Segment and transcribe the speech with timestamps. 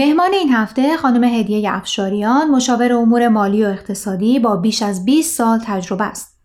[0.00, 5.36] مهمان این هفته خانم هدیه افشاریان مشاور امور مالی و اقتصادی با بیش از 20
[5.36, 6.36] سال تجربه است.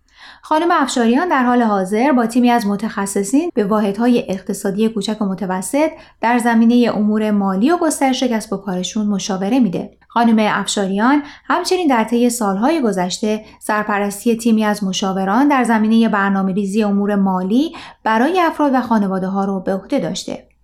[0.42, 5.92] خانم افشاریان در حال حاضر با تیمی از متخصصین به واحدهای اقتصادی کوچک و متوسط
[6.22, 9.98] در زمینه امور مالی و گسترش کسب و کارشون مشاوره میده.
[10.08, 16.84] خانم افشاریان همچنین در طی سالهای گذشته سرپرستی تیمی از مشاوران در زمینه برنامه ریزی
[16.84, 20.55] امور مالی برای افراد و خانواده ها رو به عهده داشته.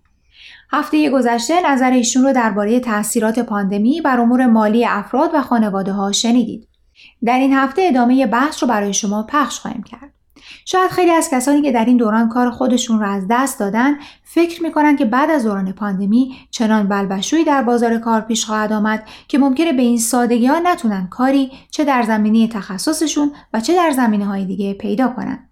[0.72, 6.12] هفته گذشته نظر ایشون رو درباره تاثیرات پاندمی بر امور مالی افراد و خانواده ها
[6.12, 6.68] شنیدید.
[7.24, 10.12] در این هفته ادامه بحث رو برای شما پخش خواهیم کرد.
[10.64, 13.94] شاید خیلی از کسانی که در این دوران کار خودشون رو از دست دادن
[14.24, 19.04] فکر می‌کنن که بعد از دوران پاندمی چنان بلبشویی در بازار کار پیش خواهد آمد
[19.28, 23.90] که ممکنه به این سادگی ها نتونن کاری چه در زمینه تخصصشون و چه در
[23.90, 25.48] زمینه های دیگه پیدا کنن.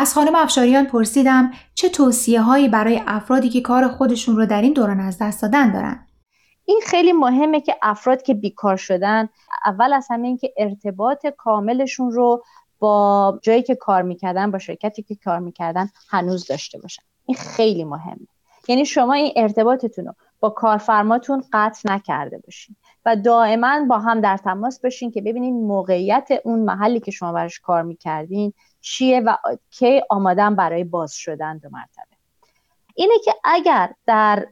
[0.00, 4.72] از خانم افشاریان پرسیدم چه توصیه هایی برای افرادی که کار خودشون رو در این
[4.72, 6.06] دوران از دست دادن دارن.
[6.64, 9.28] این خیلی مهمه که افراد که بیکار شدن
[9.66, 12.44] اول از همه اینکه ارتباط کاملشون رو
[12.78, 17.84] با جایی که کار می‌کردن با شرکتی که کار می‌کردن هنوز داشته باشن این خیلی
[17.84, 18.26] مهمه
[18.68, 24.36] یعنی شما این ارتباطتون رو با کارفرماتون قطع نکرده باشین و دائما با هم در
[24.36, 29.36] تماس باشین که ببینین موقعیت اون محلی که شما براش کار می‌کردین چیه و
[29.70, 32.16] کی آمادن برای باز شدن دو مرتبه.
[32.94, 34.46] اینه که اگر در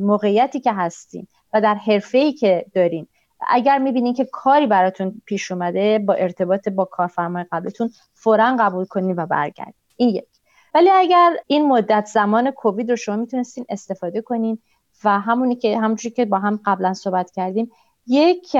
[0.00, 3.06] موقعیتی که هستین و در حرفه که دارین
[3.48, 9.16] اگر می‌بینین که کاری براتون پیش اومده با ارتباط با کارفرمای قبلتون فورا قبول کنین
[9.16, 9.74] و برگردین.
[9.96, 10.28] این یک.
[10.74, 14.58] ولی اگر این مدت زمان کووید رو شما می‌تونستین استفاده کنین
[15.04, 17.70] و همونی که همونجوری که با هم قبلا صحبت کردیم
[18.06, 18.56] یک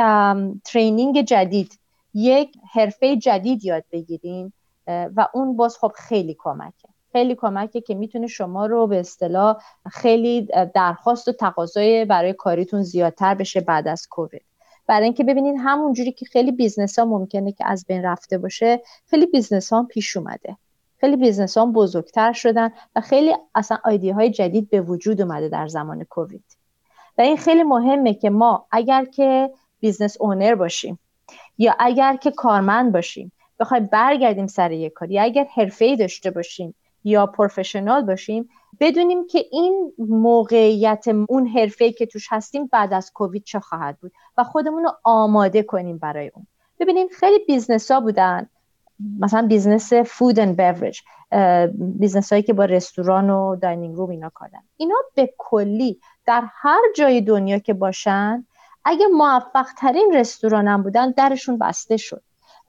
[0.64, 1.78] training جدید
[2.14, 4.52] یک حرفه جدید یاد بگیرین
[4.86, 6.88] و اون باز خب خیلی کمکه.
[7.12, 9.56] خیلی کمکه که می‌تونه شما رو به اصطلاح
[9.90, 14.42] خیلی درخواست و تقاضای برای کاریتون زیادتر بشه بعد از کووید.
[14.86, 18.80] برای اینکه ببینین همون جوری که خیلی business ها ممکنه که از بین رفته باشه
[19.06, 20.56] خیلی business ها پیش اومده.
[20.98, 25.68] خیلی business ها بزرگتر شدن و خیلی اصلا idea های جدید به وجود اومده در
[25.68, 26.44] زمان کووید.
[27.18, 29.50] و این خیلی مهمه که ما اگر که
[29.80, 30.98] business owner باشیم
[31.58, 36.74] یا اگر که کارمند باشیم بخوایم برگردیم سر کار یا اگر حرفه داشته باشیم
[37.04, 38.48] یا professional باشیم
[38.80, 44.12] بدونیم که این موقعیت اون حرفه که توش هستیم بعد از کووید چه خواهد بود
[44.38, 46.46] و خودمون رو آماده کنیم برای اون.
[46.80, 48.48] ببینیم خیلی business ها بودن.
[49.18, 51.00] مثلا business food and beverage
[51.74, 56.80] business هایی که با رستوران و dining room اینا کردن اینا به کلی در هر
[56.96, 58.46] جای دنیا که باشن
[58.84, 62.22] اگه موفق ترین رستوران هم بودن درشون بسته شد.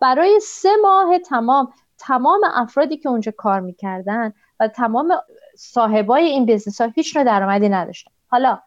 [0.03, 5.11] برای سه ماه تمام تمام افرادی که اونجا کار می‌کردن و تمام
[5.57, 8.11] صاحبای این business ها هیچ نوع درآمدی نداشتن.
[8.27, 8.59] حالا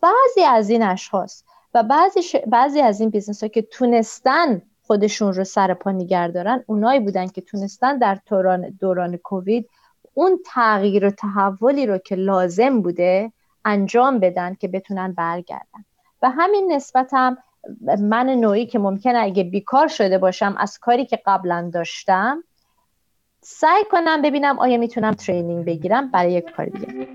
[0.00, 1.42] بعضی از این اشخاص
[1.74, 6.64] و بعضی, بعضی از این business ها که تونستن خودشون رو سر پا نگه دارن
[6.66, 9.70] اونایی بودن که تونستن در دوران, دوران کووید
[10.14, 13.32] اون تغییر و تحولی رو که لازم بوده
[13.64, 15.84] انجام بدن که بتونن برگردن.
[16.22, 17.38] و همین نسبت هم
[18.00, 22.44] من نوعی که ممکن اگه بیکار شده باشم از کاری که قبلا داشتم
[23.40, 27.06] سعی کنم ببینم آیا می‌تونم ترینینگ بگیرم برای یک کار دیگه.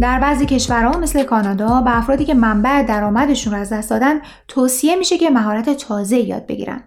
[0.00, 4.96] در بعضی کشورها مثل کانادا به افرادی که منبع درآمدشون رو از دست دادن توصیه
[4.96, 6.84] میشه که مهارت تازه یاد بگیرن.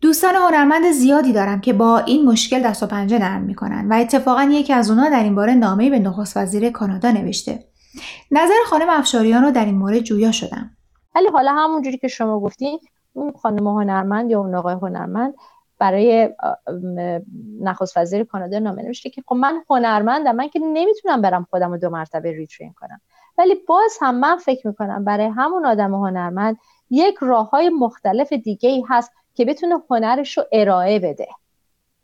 [0.00, 4.42] دوستان هنرمند زیادی دارم که با این مشکل دست و پنجه نرم می‌کنن و اتفاقا
[4.42, 7.64] یکی از اونها در این باره نامه به نخست وزیر کانادا نوشته.
[8.30, 10.70] نظر خانم افشاریان رو در این مورد جویا شدم.
[11.14, 12.78] ولی حالا همونجوری که شما گفتین
[13.12, 15.34] اون خانم هنرمند یا اون آقای هنرمند
[15.78, 16.30] برای
[17.60, 21.78] نخست وزیر کانادا نامه نوشته که خب من هنرمندم من که نمی‌تونم برم خودم رو
[21.78, 23.00] دو مرتبه ریترین کنم
[23.38, 26.56] ولی باز هم من فکر می‌کنم برای همون آدم هنرمند
[26.90, 31.28] یک راه های مختلف دیگه ای هست که بتونه هنرش رو ارائه بده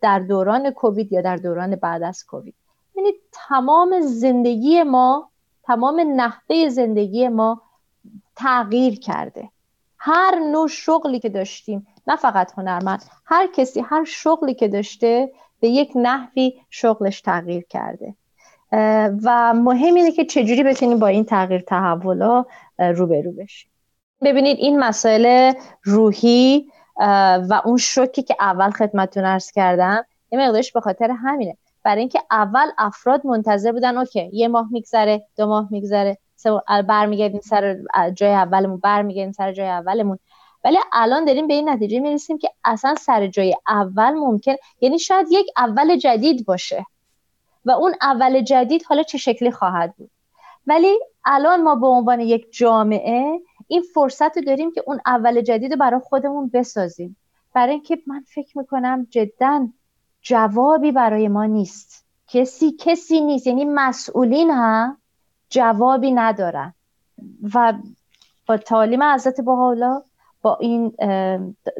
[0.01, 2.55] در دوران کووید یا در دوران بعد از کووید.
[2.95, 5.31] یعنی تمام زندگی ما
[5.63, 7.63] تمام نحوه زندگی ما
[8.37, 9.49] تغییر کرده.
[9.99, 15.69] هر نوع شغلی که داشتیم نه فقط هنرمند هر کسی هر شغلی که داشته به
[15.69, 18.15] یک نحوی شغلش تغییر کرده.
[19.25, 22.45] و مهم اینه که چجوری بتونیم با این تغییر تحولا
[22.79, 23.71] روبرو بشیم.
[24.23, 25.53] ببینید این مسائل
[25.83, 26.71] روحی
[27.49, 31.57] و اون شوکی که اول خدمتتون ارز کردم یه مقدارش به خاطر همینه.
[31.83, 36.19] برای اینکه اول افراد منتظر بودن اوکی یه ماه میگذره دو ماه میگذره
[36.89, 37.77] برمیگردیم سر
[38.15, 40.19] جای اولمون برمیگردیم سر جای اولمون.
[40.65, 45.27] ولی الان داریم به این نتیجه می‌رسیم که اصلا سر جای اول ممکن یعنی شاید
[45.31, 46.87] یک اول جدید باشه
[47.65, 50.11] و اون اول جدید حالا چه شکلی خواهد بود.
[50.67, 55.73] ولی الان ما به عنوان یک جامعه این فرصت رو داریم که اون اول جدید
[55.73, 57.17] رو برای خودمون بسازیم.
[57.55, 59.69] برای اینکه من فکر می‌کنم جدا
[60.23, 62.05] جوابی برای ما نیست.
[62.29, 63.47] کسی کسی نیست.
[63.47, 64.99] یعنی مسئولین هم
[65.51, 66.75] جوابی ندارن.
[67.55, 67.73] و
[68.47, 70.03] با تعالیم حضرت حالا
[70.43, 70.97] با این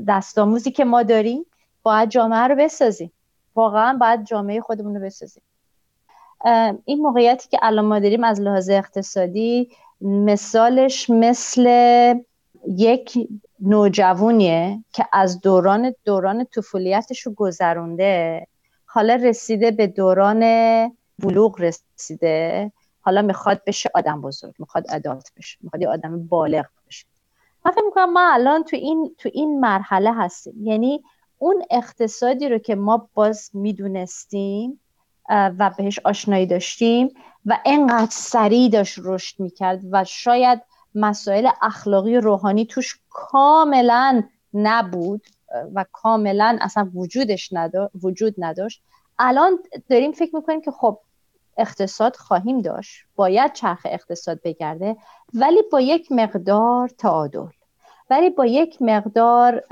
[0.09, 1.47] دستاموزی که ما داریم
[1.83, 3.13] باید جامعه رو بسازیم.
[3.55, 5.43] واقعا باید جامعه خودمون رو بسازیم.
[6.85, 11.65] این موقعیتی که الان ما داریم از لحاظ اقتصادی مثالش مثل
[12.69, 13.29] یک
[13.61, 18.47] نوجوونیه که از دوران دوران طفولیتش رو گذرونده
[18.87, 20.43] حالا رسیده به دوران
[21.19, 22.73] بلوغ رسیده.
[23.01, 27.07] حالا می‌خواد بشه آدم بزرگ می‌خواد ادالت بشه می‌خواد یه آدم بالغ بشه.
[27.65, 30.55] من فکر می‌کنم ما الان تو این تو این مرحله هستیم.
[30.67, 31.03] یعنی
[31.39, 34.81] اون اقتصادی رو که ما باز می‌دونستیم
[35.29, 37.09] و بهش آشنایی داشتیم
[37.47, 40.63] و انقدر سریع داشت رشد می‌کرد و شاید
[40.95, 44.23] مسائل اخلاقی و روحانی توش کاملا
[44.55, 45.27] نبود
[45.75, 47.51] و کاملا اصلا وجودش
[48.03, 48.83] وجود نداشت.
[49.19, 49.59] الان
[49.89, 50.99] داریم فکر می‌کنیم که خب
[51.57, 53.05] اقتصاد خواهیم داشت.
[53.17, 54.97] باید چرخ اقتصاد بگرده
[55.35, 57.47] ولی با یک مقدار تعادل.
[58.11, 59.63] ولی با یک مقدار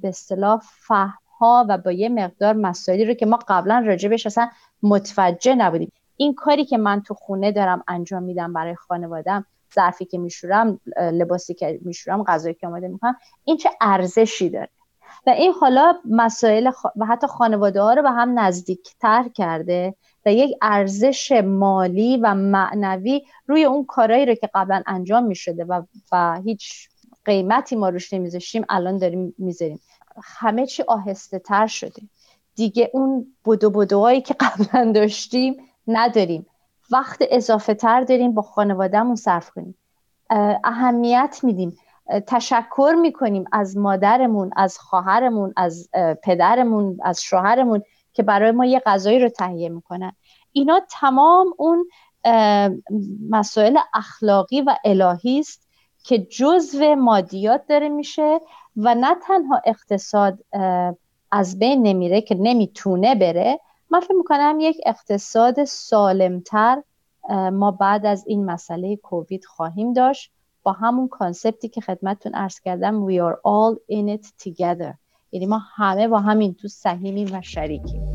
[0.00, 4.48] به اصطلاح فهم ها و با یه مقدار مسائلی رو که ما قبلا راجبش اصلا
[4.82, 5.92] متوجه نبودیم.
[6.16, 11.54] این کاری که من تو خونه دارم انجام میدم برای خانوادم ظرفی که میشورم لباسی
[11.54, 14.68] که میشورم غذایی که آماده می‌کنم این چه ارزشی داره؟
[15.26, 19.94] و این حالا مسائل و حتی خانواده ها رو به هم نزدیکتر کرده
[20.26, 25.82] و یک ارزش مالی و معنوی روی اون کارهایی رو که قبلا انجام می‌شده و
[26.12, 26.88] و هیچ
[27.24, 29.80] قیمتی ما روش نمیذاشتیم الان داریم می‌ذاریم.
[30.22, 32.02] همه چی آهسته تر شده.
[32.54, 36.46] دیگه اون بدو بدوهایی که قبلا داشتیم نداریم.
[36.90, 39.78] وقت اضافه تر داریم با خانوادهمون صرف کنیم.
[40.64, 41.78] اهمیت میدیم.
[42.26, 45.88] تشکر می‌کنیم از مادرمون از خواهرمون از
[46.22, 50.12] پدرمون از شوهرمون که برای ما یه غذایی رو تهیه می‌کنن.
[50.52, 51.88] اینا تمام اون
[53.30, 55.65] مسائل اخلاقی و الهی است
[56.06, 58.40] که جزو مادیات داره میشه
[58.76, 60.38] و نه تنها اقتصاد
[61.30, 63.60] از بین نمیره که نمی‌تونه بره
[63.90, 66.82] من فکر می‌کنم یک اقتصاد سالمتر
[67.52, 70.32] ما بعد از این مسئله کووید خواهیم داشت
[70.62, 74.94] با همون concept ی که خدمتتون عرض کردم we are all in it together.
[75.32, 78.12] یعنی ما همه با همین تو سهیمیم و شریکیم.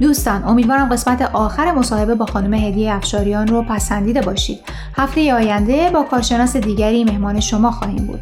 [0.00, 4.60] دوستان امیدوارم قسمت آخر مصاحبه با خانم هدیه افشاریان رو پسندیده باشید.
[4.96, 8.20] هفته آینده با کارشناس دیگری مهمان شما خواهیم بود.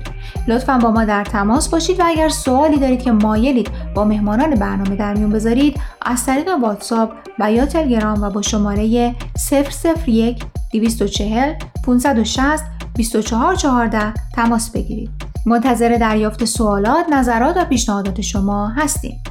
[0.48, 4.96] لطفا با ما در تماس باشید و اگر سوالی دارید که مایلید با مهمانان برنامه
[4.96, 9.14] در میون بذارید از طریق واتساپ و یا تلگرام و با شماره
[10.06, 11.52] 001 240
[11.84, 15.10] 560 2414 تماس بگیرید.
[15.46, 19.22] منتظر دریافت سوالات، نظرات و پیشنهادات شما هستیم.